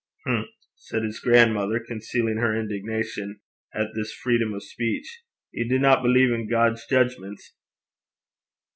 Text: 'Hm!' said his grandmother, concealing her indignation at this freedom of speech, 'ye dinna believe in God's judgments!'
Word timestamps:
'Hm!' 0.25 0.45
said 0.73 1.03
his 1.03 1.19
grandmother, 1.19 1.79
concealing 1.79 2.37
her 2.37 2.59
indignation 2.59 3.39
at 3.71 3.93
this 3.93 4.11
freedom 4.11 4.51
of 4.51 4.63
speech, 4.63 5.21
'ye 5.53 5.69
dinna 5.69 6.01
believe 6.01 6.31
in 6.33 6.49
God's 6.49 6.87
judgments!' 6.87 7.53